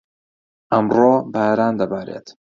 [0.71, 2.27] ئەمڕۆ، باران دەبارێت.